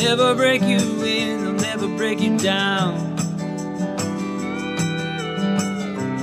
[0.00, 2.94] never break you in, they'll never break you down.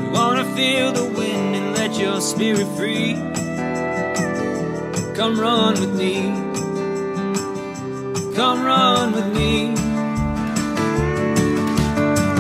[0.02, 3.14] You wanna feel the wind and let your spirit free.
[5.16, 6.16] Come run with me.
[8.36, 9.76] Come run with me.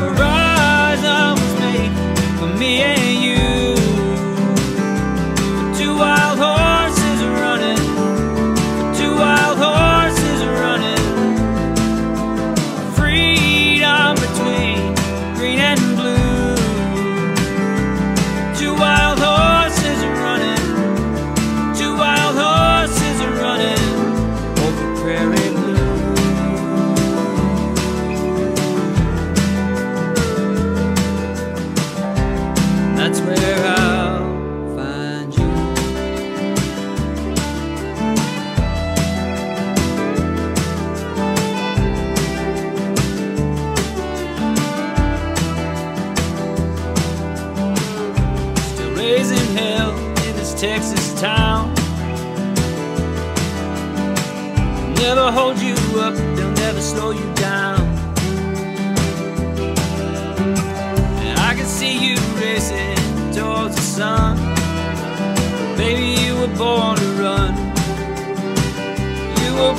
[0.01, 1.93] The rise I was made
[2.39, 3.26] for me and you.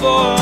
[0.01, 0.38] You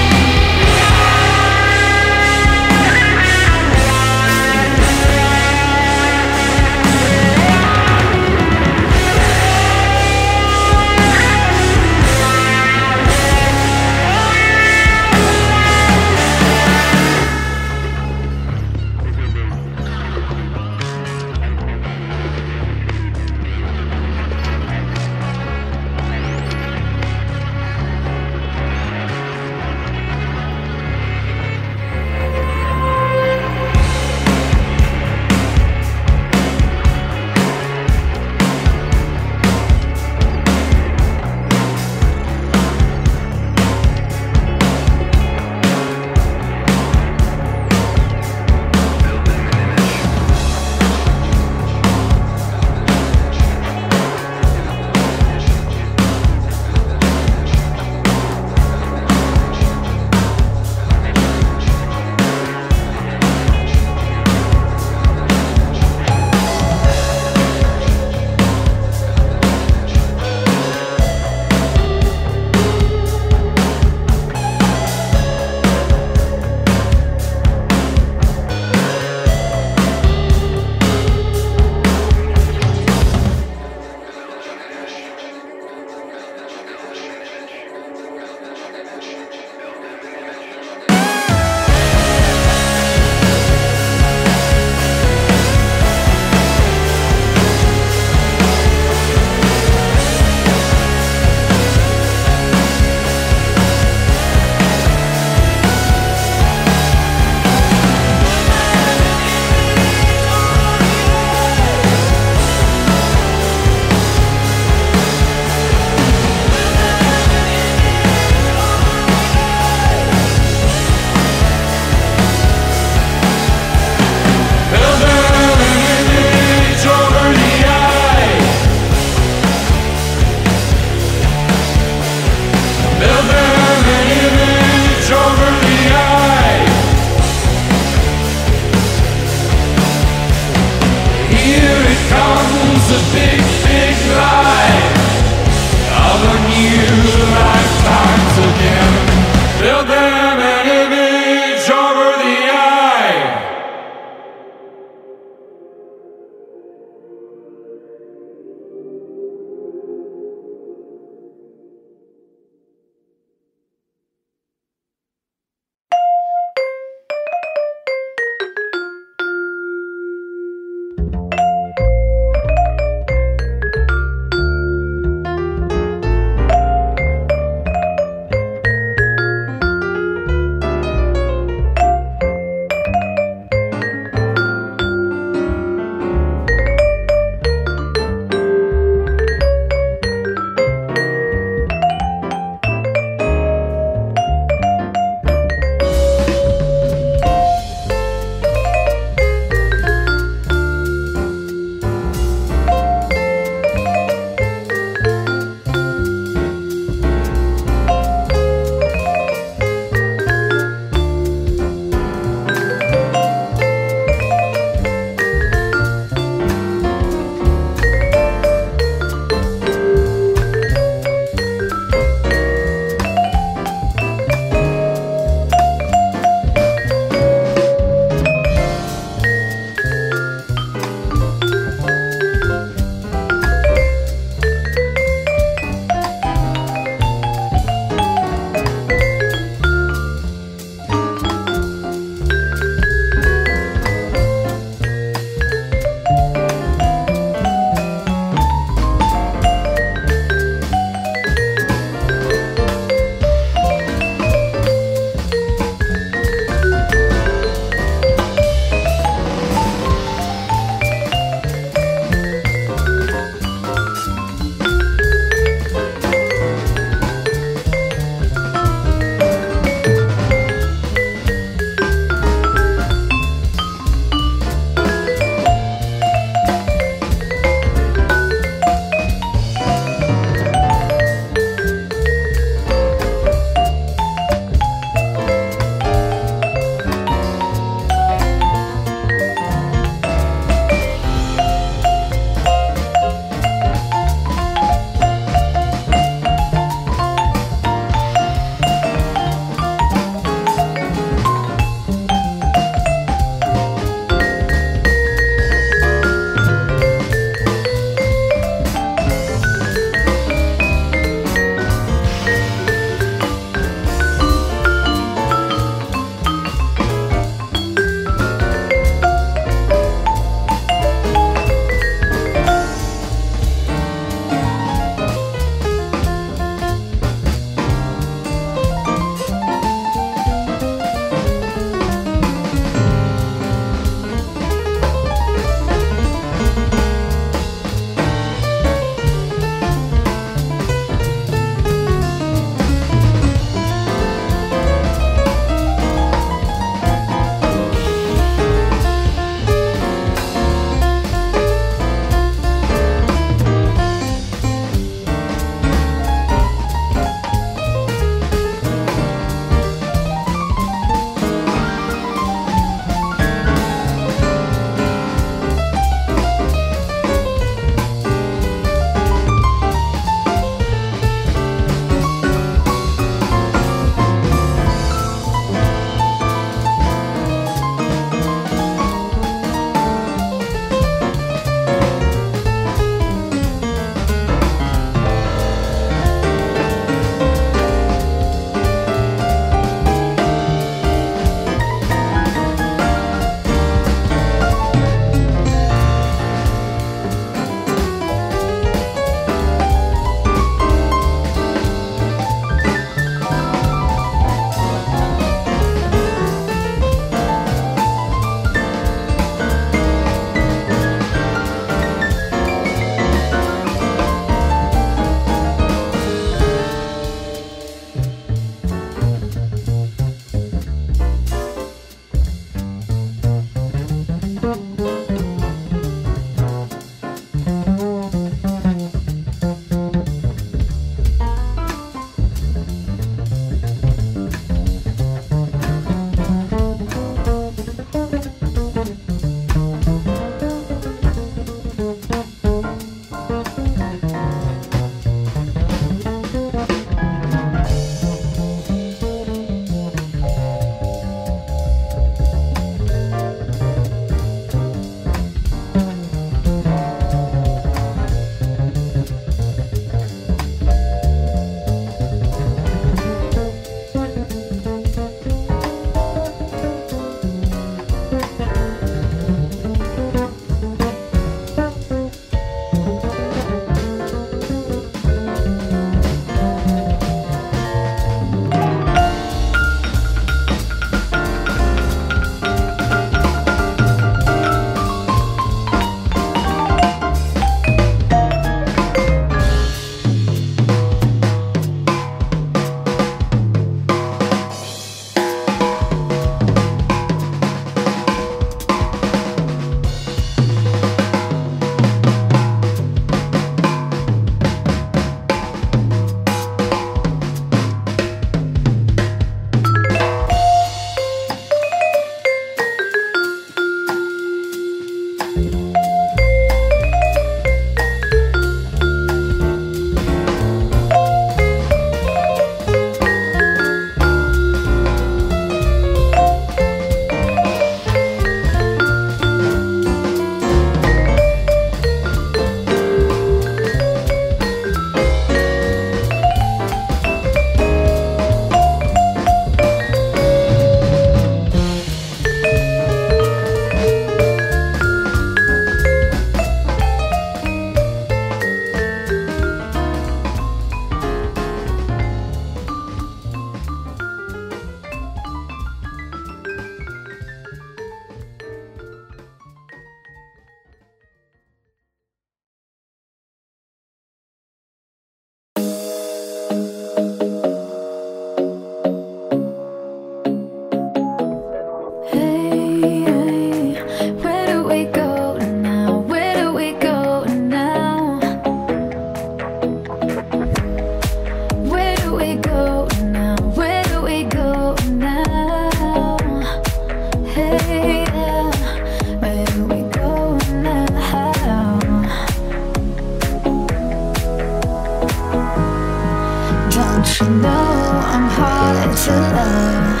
[596.98, 600.00] Don't you know I'm hard to love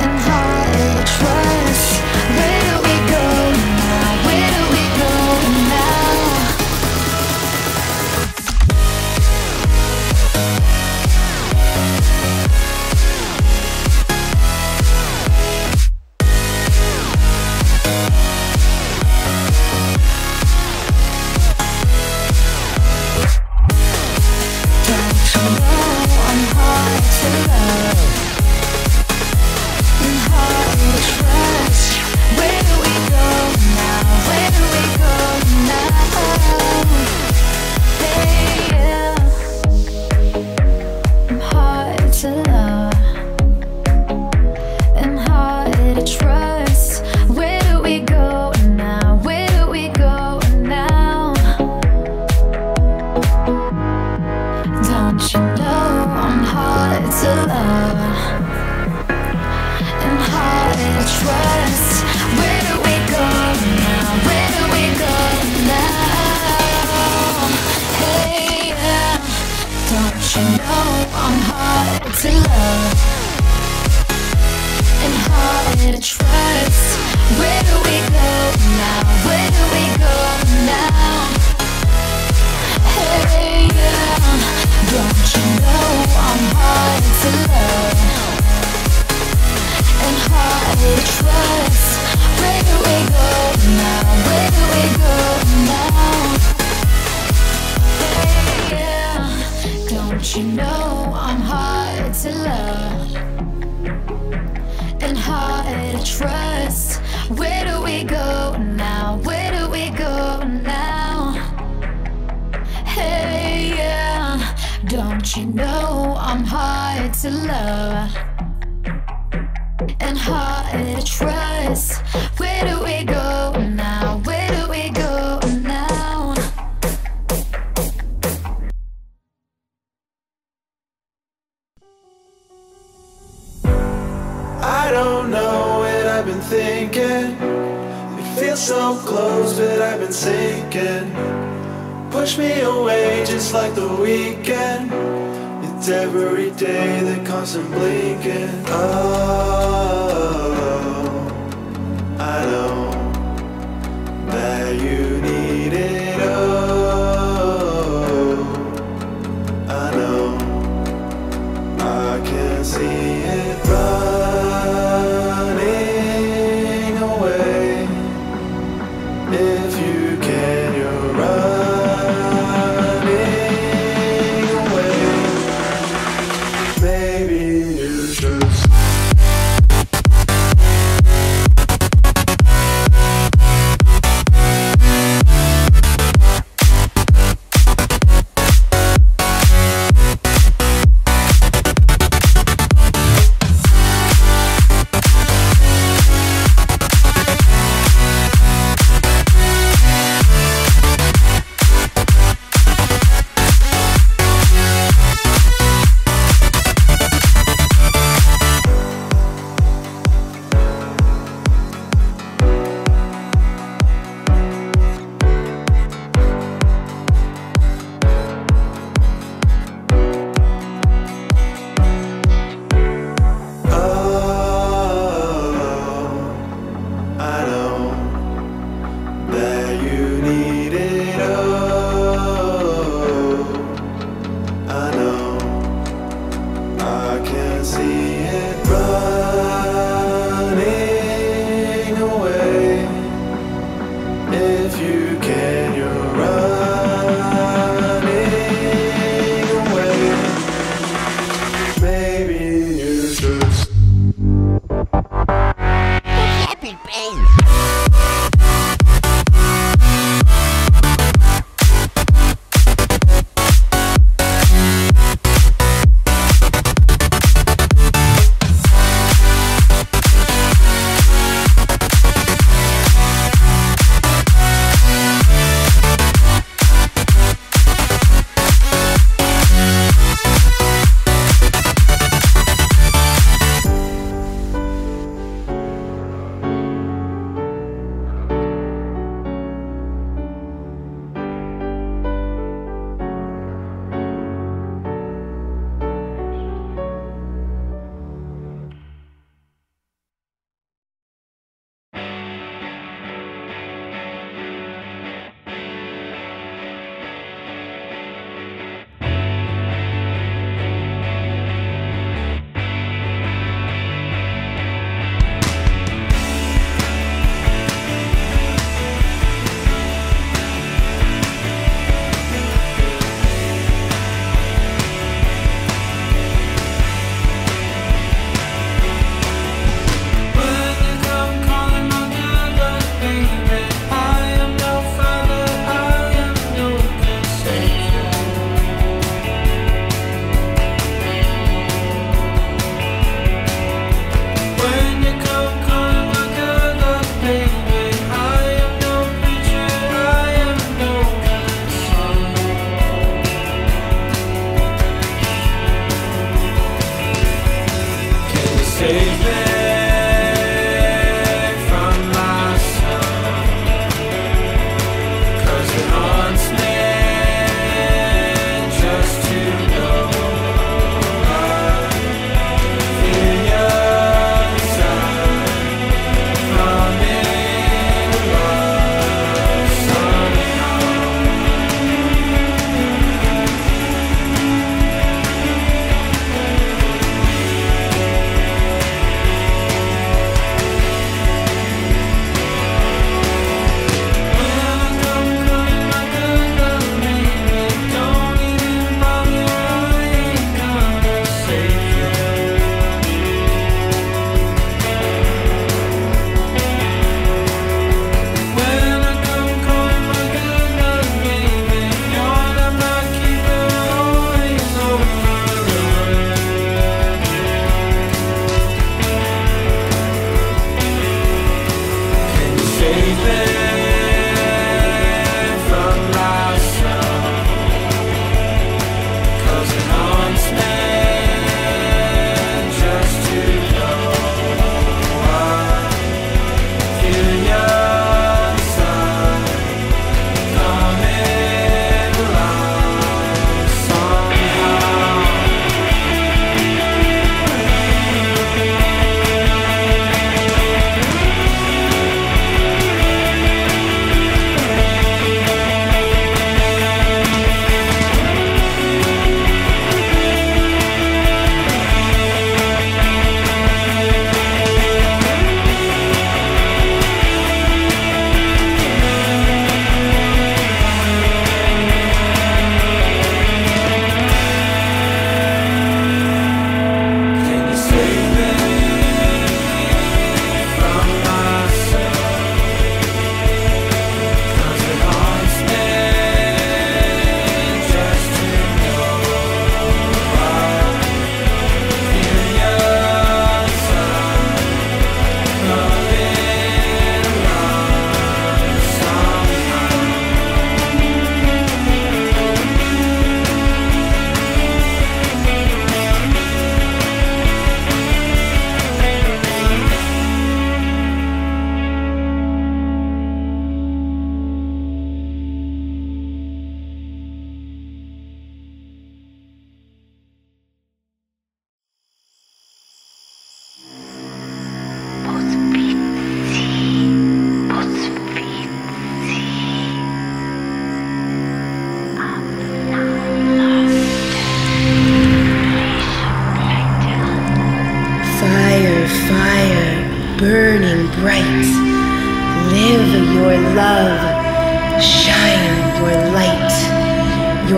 [0.00, 1.51] and hard to trust?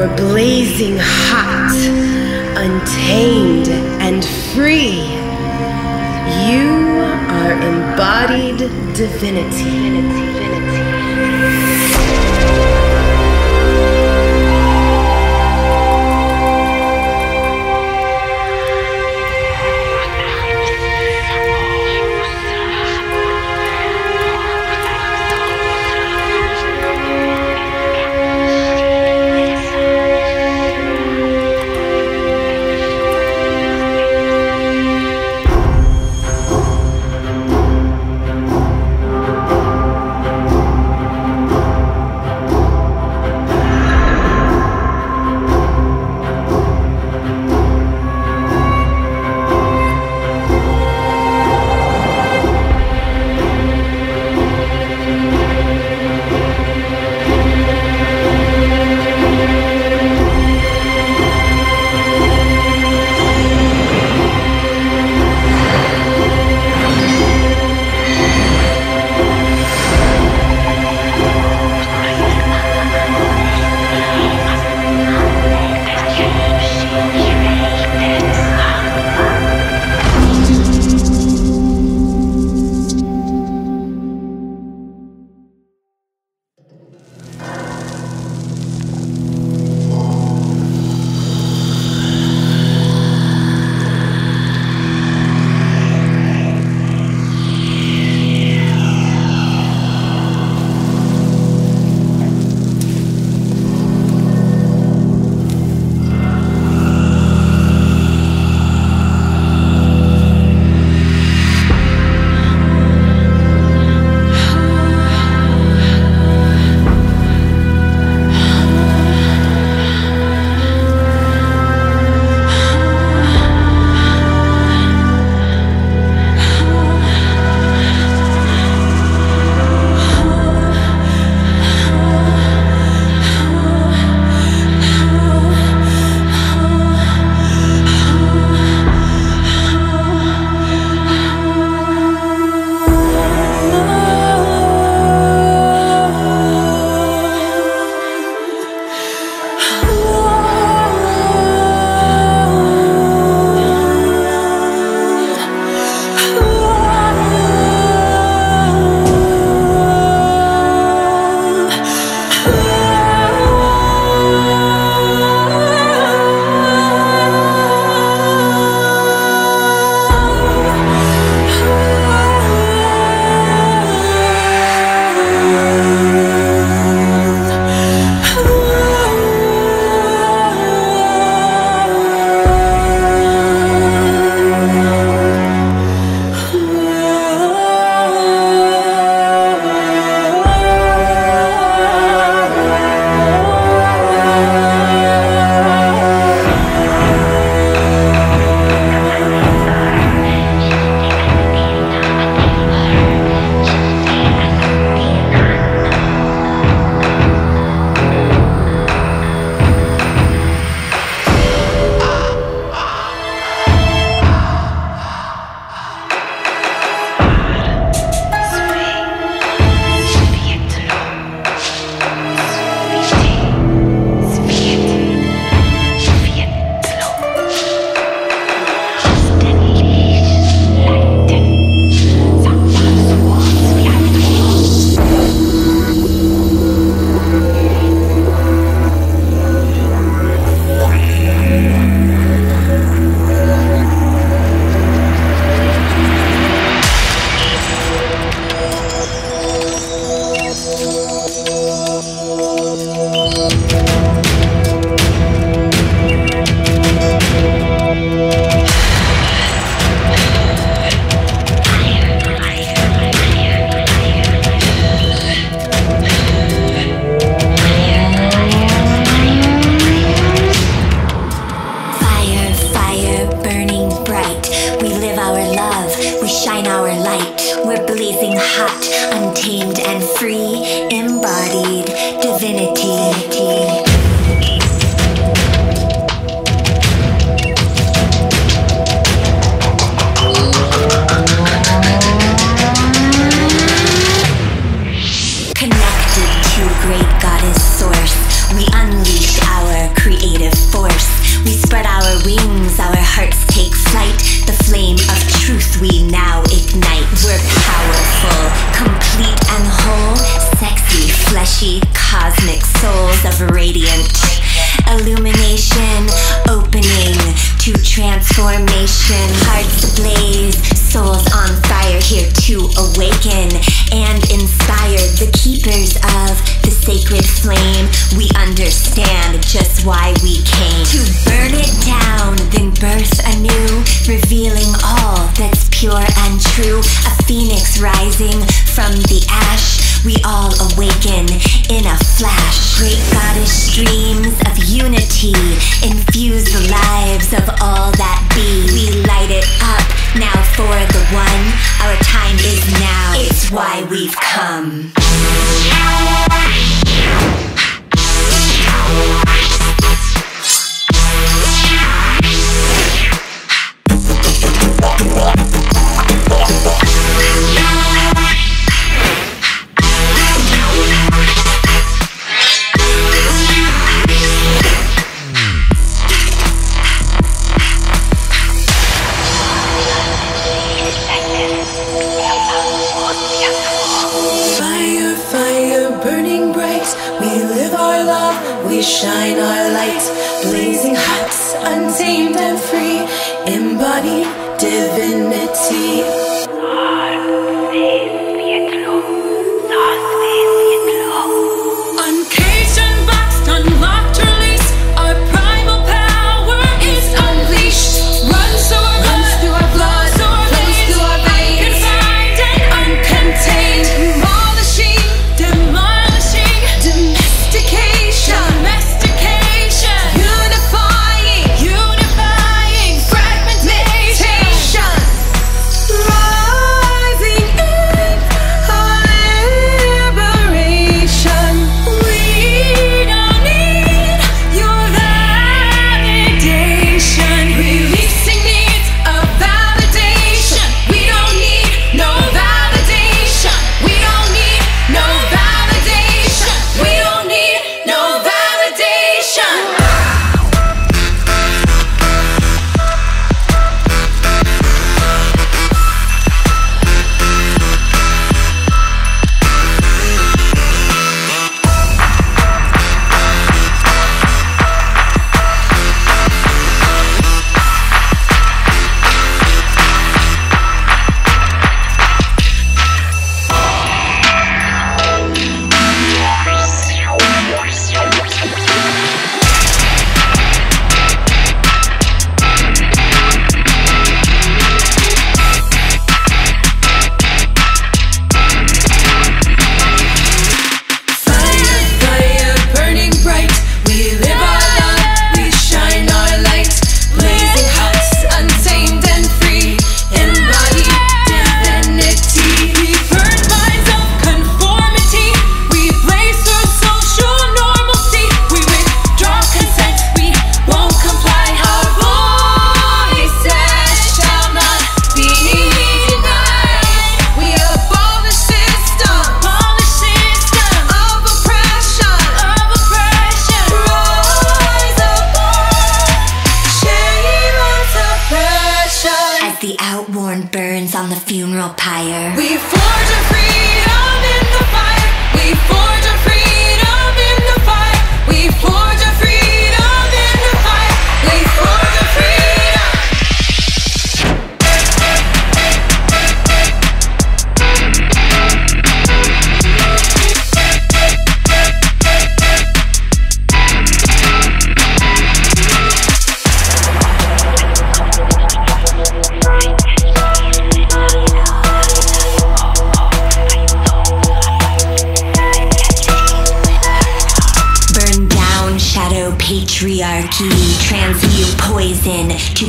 [0.06, 1.74] were blazing hot,
[2.56, 3.68] untamed,
[4.00, 5.02] and free.
[6.48, 7.00] You
[7.30, 8.58] are embodied
[8.94, 10.33] divinity.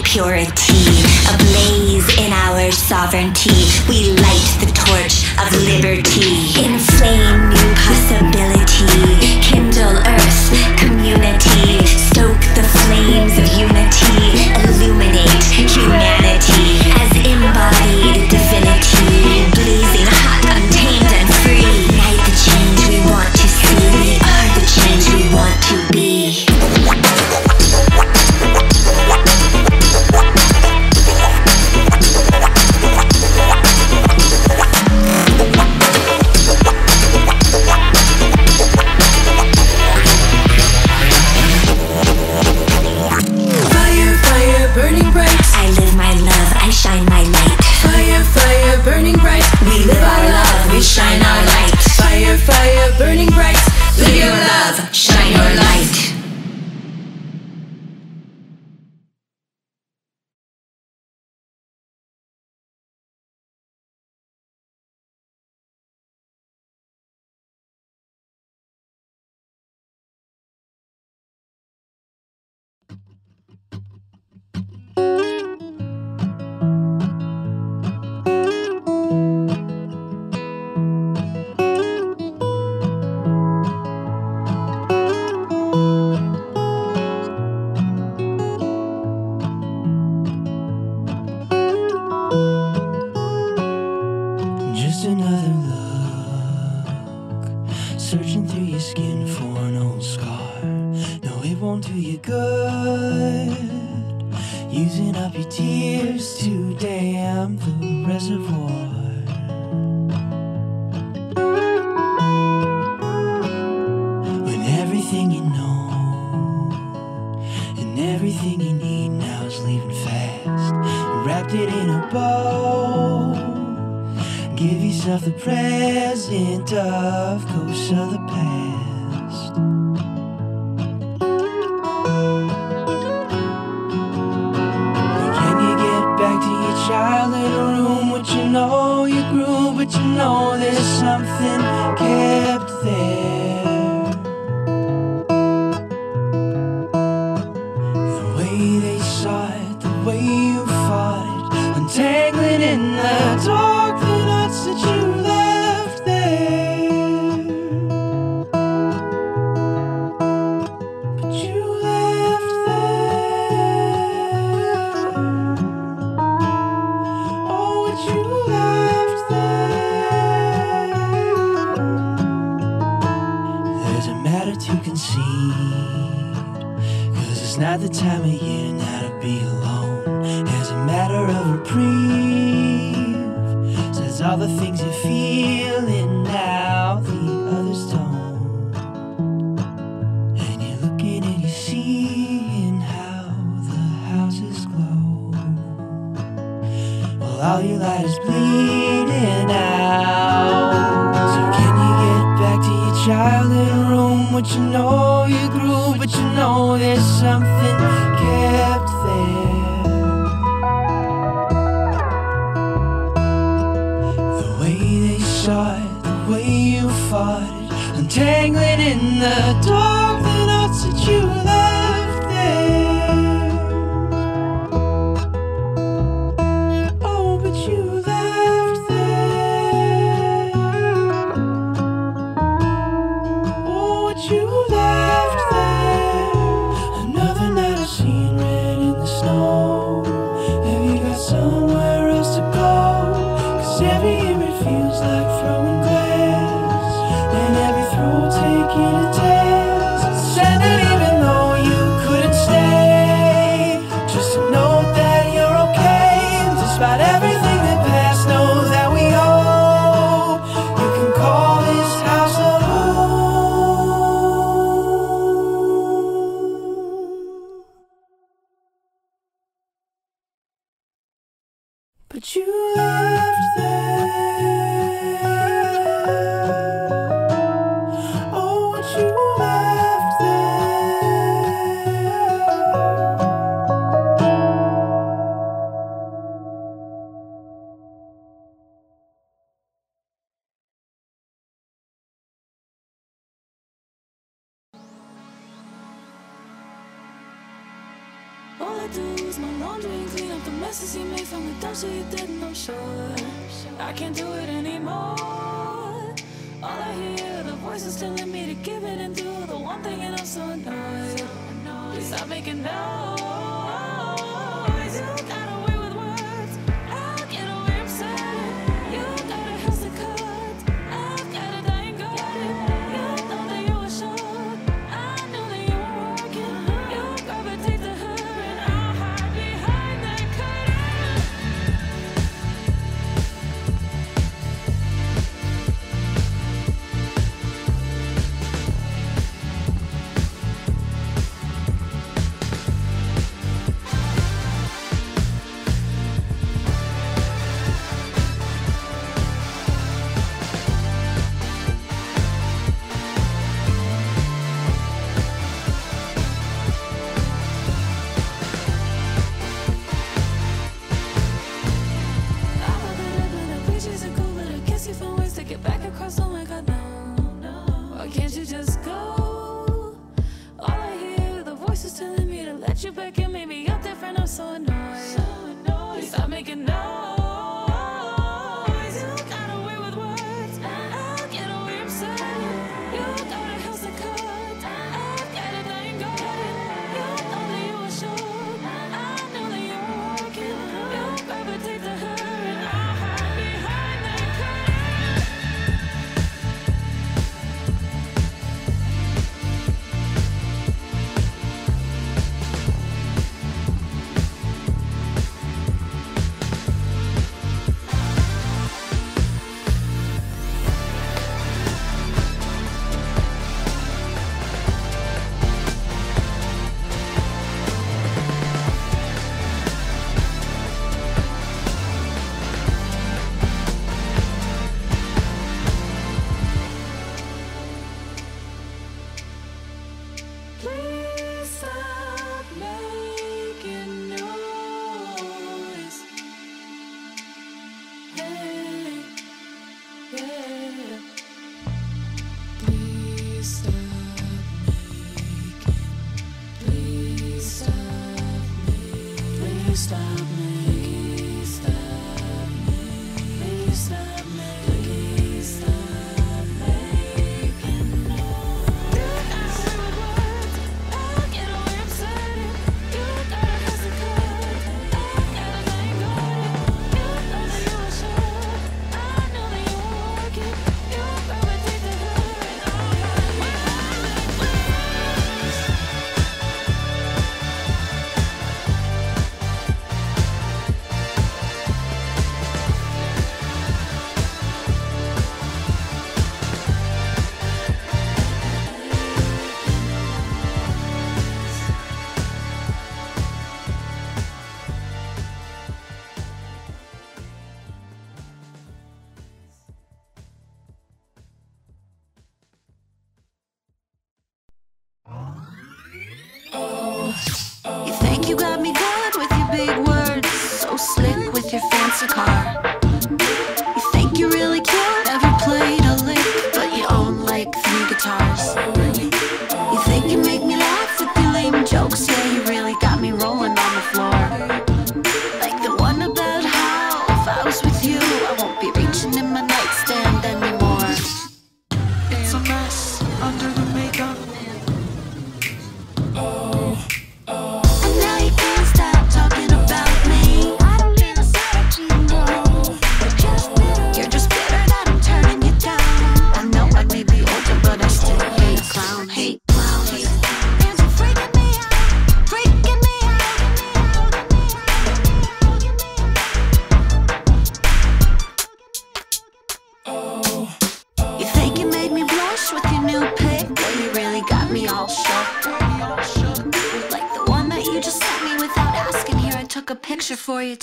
[0.04, 1.04] Purity.
[1.32, 3.55] Ablaze in our sovereignty,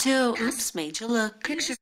[0.03, 0.37] too.
[0.41, 1.45] Oops, made you look.
[1.45, 1.82] Picture.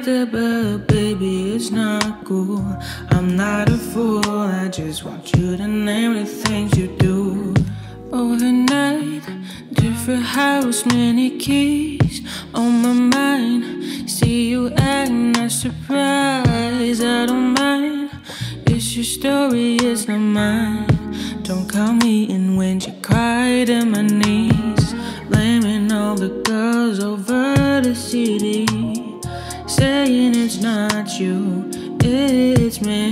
[0.00, 2.64] like that, but baby, it's not cool.
[3.10, 7.54] I'm not a fool, I just want you to name the things you do.
[8.12, 9.22] Overnight,
[9.72, 12.22] different house, many keys
[12.54, 14.10] on my mind.
[14.10, 18.10] See you acting a surprise, I don't mind.
[18.66, 20.86] It's your story, it's not mine.
[21.42, 24.94] Don't call me in when you cried at my knees,
[25.28, 29.09] blaming all the girls over the city
[29.80, 31.70] saying it's not you,
[32.04, 33.10] it's me.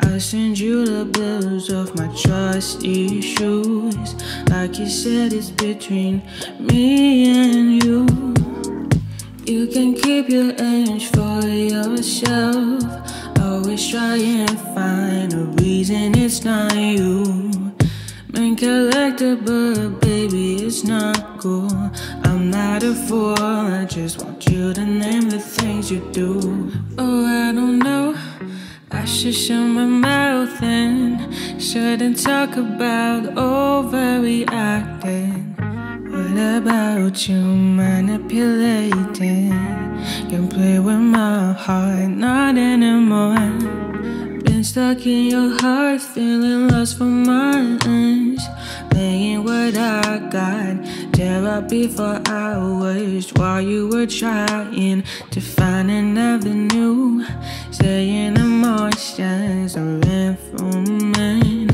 [0.00, 4.14] I send you the bills off my trusty shoes.
[4.48, 6.22] Like you said, it's between
[6.58, 8.06] me and you.
[9.44, 12.82] You can keep your edge for yourself.
[13.38, 17.24] Always try and find a reason it's not you.
[18.32, 21.90] Man, collectible, baby, it's not cool.
[22.24, 26.72] I'm not a fool, I just want you to name the things you do.
[26.98, 28.16] Oh, I don't know.
[28.90, 31.32] I should shut my mouth and
[31.62, 35.54] shouldn't talk about overreacting.
[36.10, 39.52] What about you manipulating?
[40.28, 43.36] You play with my heart, not anymore.
[44.44, 48.42] Been stuck in your heart, feeling lost for months.
[48.90, 50.84] Playing what I got,
[51.14, 57.24] therapy for hours while you were trying to find another new.
[57.70, 61.72] Saying emotions are informant,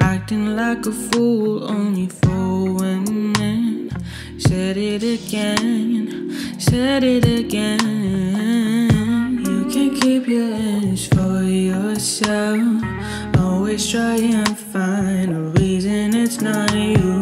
[0.00, 3.90] acting like a fool only for women.
[4.38, 8.90] Said it again, said it again.
[9.44, 12.95] You can keep your ends for yourself.
[13.66, 17.20] Always try and find a reason it's not you.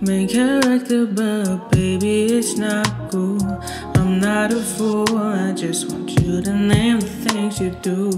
[0.00, 3.38] Main character, but baby, it's not cool.
[3.94, 8.10] I'm not a fool, I just want you to name the things you do.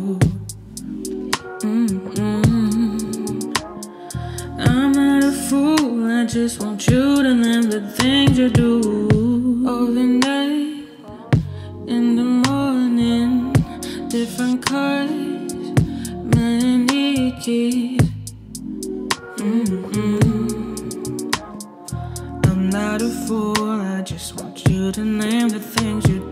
[1.60, 2.24] Mm-mm.
[4.59, 8.80] I'm not a fool, I just want you to name the things you do.
[9.68, 10.88] Overnight,
[11.86, 13.52] in the morning,
[14.09, 15.30] different cars,
[19.38, 19.96] Mm-mm.
[22.46, 26.30] I'm not a fool, I just want you to name the things you do.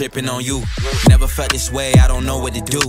[0.00, 0.62] Tripping on you.
[1.10, 2.80] Never felt this way, I don't know what to do.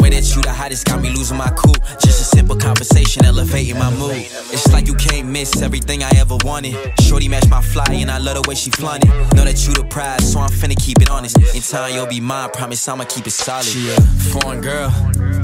[0.00, 1.74] Way that you the hottest got me losing my cool.
[2.04, 4.28] Just a simple conversation, elevating my mood.
[4.70, 6.76] It's like you can't miss everything I ever wanted.
[7.00, 9.08] Shorty match my fly, and I love the way she flaunt it.
[9.34, 11.36] Know that you the prize, so I'm finna keep it honest.
[11.56, 13.64] In time, you'll be mine, promise I'ma keep it solid.
[13.64, 14.90] She a foreign girl,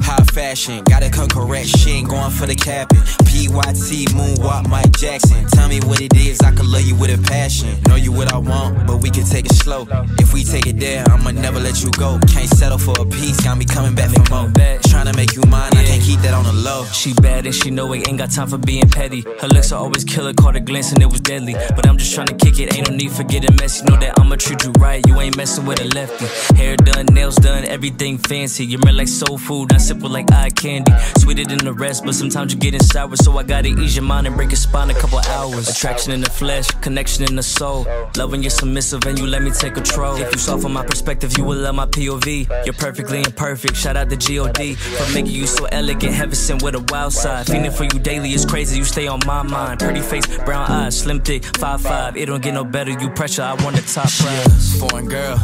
[0.06, 1.66] high fashion, gotta come correct.
[1.66, 3.00] She ain't going for the capping.
[3.26, 5.44] PYT, moonwalk, Mike Jackson.
[5.48, 7.82] Tell me what it is, I could love you with a passion.
[7.88, 9.88] Know you what I want, but we can take it slow.
[10.20, 12.20] If we take it there, I'ma never let you go.
[12.28, 14.52] Can't settle for a piece, got me coming back for more.
[14.86, 16.84] Tryna make you mine, I can't keep that on the low.
[16.92, 19.15] She bad and she know it, ain't got time for being petty.
[19.22, 21.54] Her looks are always killer, caught a glance and it was deadly.
[21.74, 23.84] But I'm just trying to kick it, ain't no need for getting messy.
[23.84, 26.26] Know that I'ma treat you right, you ain't messing with a lefty.
[26.56, 28.64] Hair done, nails done, everything fancy.
[28.64, 30.92] You're smell like soul food, I simple like eye candy.
[31.18, 34.26] Sweeter than the rest, but sometimes you getting sour, so I gotta ease your mind
[34.26, 35.68] and break your spine a couple hours.
[35.68, 37.86] Attraction in the flesh, connection in the soul.
[38.16, 40.16] Loving you're submissive and you let me take control.
[40.16, 42.48] If you saw from my perspective, you will love my POV.
[42.64, 43.76] You're perfectly imperfect.
[43.76, 47.46] Shout out to God for making you so elegant, heaven sent with a wild side.
[47.46, 48.78] Feeling for you daily is crazy.
[48.78, 49.80] You stay on my mind.
[49.80, 52.16] Pretty face, brown eyes, slim thick, five five.
[52.16, 52.90] It don't get no better.
[52.90, 54.78] You pressure, I want the top prize.
[54.80, 55.36] Foreign girl,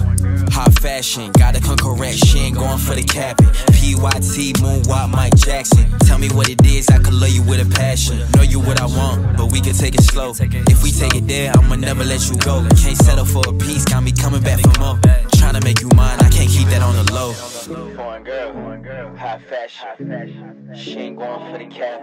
[0.51, 2.17] high fashion, gotta come correct.
[2.17, 3.49] She ain't going for the capping.
[3.73, 5.87] PYT, moonwalk, Mike Jackson.
[6.01, 8.19] Tell me what it is, I could love you with a passion.
[8.37, 10.33] Know you what I want, but we can take it slow.
[10.39, 12.67] If we take it there, I'ma never let you go.
[12.77, 14.97] Can't settle for a piece, got me coming back for more.
[15.37, 17.33] Tryna make you mine, I can't keep that on the low.
[17.33, 20.71] Foreign girl, high fashion.
[20.75, 22.01] She ain't going for the cap.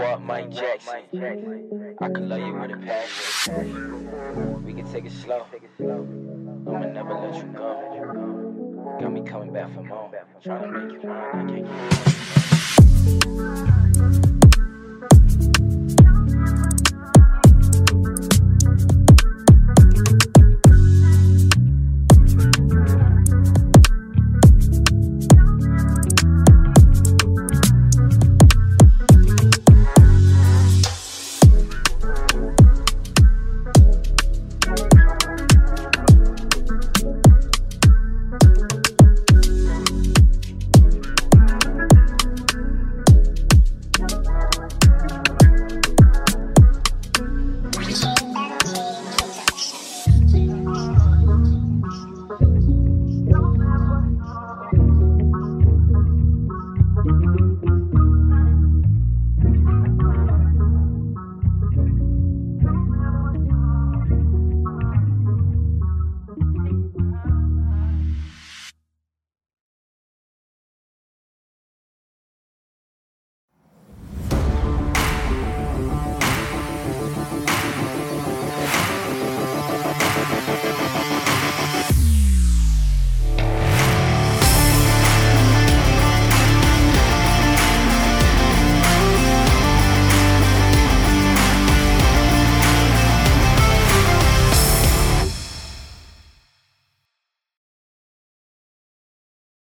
[0.00, 1.02] Mike Jackson.
[2.00, 4.64] I can love you with a passion.
[4.64, 5.46] We can take it slow.
[6.66, 8.96] I'ma never let you go.
[8.98, 10.10] Got me coming back for more.
[10.42, 11.66] Tryna make you mine,
[13.38, 14.29] I can't.